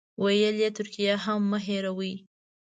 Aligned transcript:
ویل 0.23 0.55
یې 0.63 0.69
ترکیه 0.77 1.15
هم 1.23 1.41
مه 1.51 1.59
هېروئ. 1.65 2.13